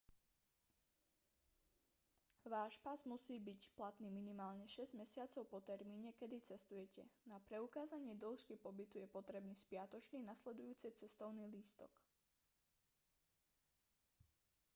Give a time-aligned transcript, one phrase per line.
[2.55, 7.03] váš pas musí byť platný minimálne 6 mesiacov po termíne kedy cestujete.
[7.31, 11.91] na preukázanie dĺžky pobytu je potrebný spiatočný/nasledujúci cestovný lístok